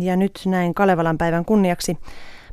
[0.00, 1.98] Ja nyt näin Kalevalan päivän kunniaksi.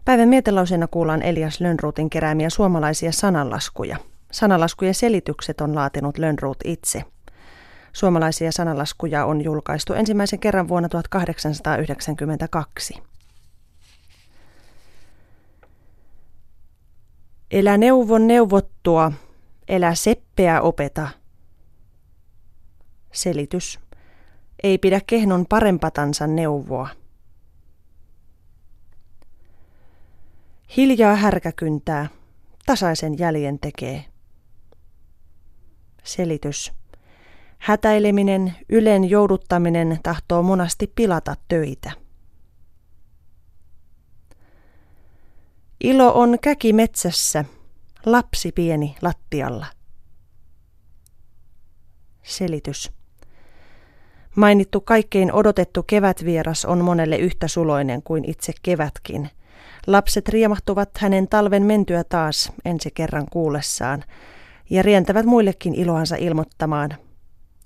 [0.05, 3.97] Päivän mietelauseena kuullaan Elias Lönnruutin keräämiä suomalaisia sananlaskuja.
[4.31, 7.03] Sananlaskujen selitykset on laatinut Lönnruut itse.
[7.93, 12.93] Suomalaisia sananlaskuja on julkaistu ensimmäisen kerran vuonna 1892.
[17.51, 19.11] Elä neuvon neuvottua,
[19.67, 21.07] elä seppeä opeta.
[23.11, 23.79] Selitys.
[24.63, 27.02] Ei pidä kehnon parempatansa neuvoa.
[30.77, 32.09] Hiljaa härkäkyntää,
[32.65, 34.05] tasaisen jäljen tekee.
[36.03, 36.71] Selitys.
[37.57, 41.91] Hätäileminen, ylen jouduttaminen tahtoo monasti pilata töitä.
[45.83, 47.45] Ilo on käki metsässä,
[48.05, 49.65] lapsi pieni lattialla.
[52.23, 52.91] Selitys.
[54.35, 59.29] Mainittu kaikkein odotettu kevätvieras on monelle yhtä suloinen kuin itse kevätkin.
[59.87, 64.03] Lapset riemahtuvat hänen talven mentyä taas ensi kerran kuullessaan
[64.69, 66.89] ja rientävät muillekin iloansa ilmoittamaan.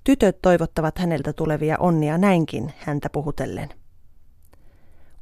[0.03, 3.69] Tytöt toivottavat häneltä tulevia onnia näinkin häntä puhutellen.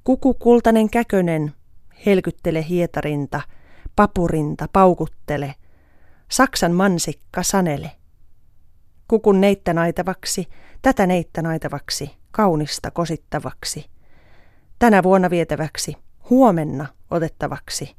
[0.04, 1.54] Kuku kultainen käkönen,
[2.06, 3.42] helkyttele hietarinta,
[3.96, 5.56] papurinta paukuttele,
[6.32, 7.92] Saksan mansikka sanele.
[9.08, 10.48] Kukun neittä naitavaksi,
[10.82, 13.86] tätä neittä naitavaksi, kaunista kosittavaksi.
[14.80, 15.98] Tänä vuonna vietäväksi,
[16.30, 17.96] huomenna otettavaksi.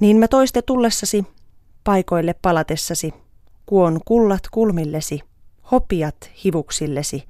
[0.00, 1.24] Niin mä toiste tullessasi,
[1.84, 3.14] paikoille palatessasi,
[3.66, 5.20] kuon kullat kulmillesi,
[5.70, 7.24] hopiat hivuksillesi,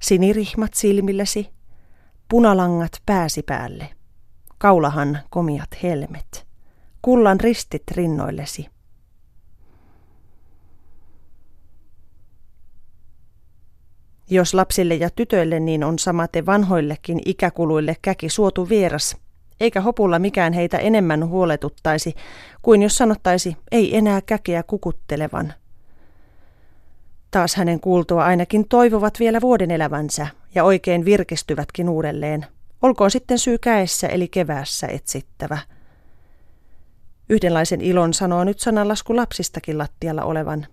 [0.00, 1.48] sinirihmat silmillesi,
[2.28, 3.88] punalangat pääsi päälle,
[4.58, 6.46] kaulahan komiat helmet,
[7.02, 8.68] kullan ristit rinnoillesi.
[14.32, 19.16] Jos lapsille ja tytöille, niin on samate vanhoillekin ikäkuluille käki suotu vieras,
[19.60, 22.14] eikä hopulla mikään heitä enemmän huoletuttaisi
[22.62, 25.54] kuin jos sanottaisi ei enää käkeä kukuttelevan.
[27.30, 32.46] Taas hänen kuultua ainakin toivovat vielä vuoden elävänsä ja oikein virkistyvätkin uudelleen.
[32.82, 35.58] Olkoon sitten syy käessä eli keväässä etsittävä.
[37.28, 40.66] Yhdenlaisen ilon sanoo nyt sananlasku lapsistakin lattialla olevan,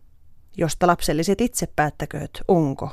[0.58, 2.90] josta lapselliset itse päättäkööt, onko.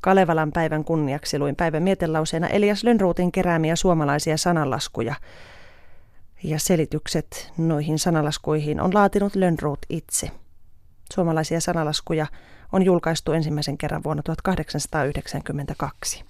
[0.00, 5.14] Kalevalan päivän kunniaksi luin päivän mietelauseena Elias Lönnruutin keräämiä suomalaisia sananlaskuja.
[6.42, 10.30] Ja selitykset noihin sanalaskuihin on laatinut Lönnruut itse.
[11.12, 12.26] Suomalaisia sanalaskuja
[12.72, 16.24] on julkaistu ensimmäisen kerran vuonna 1892.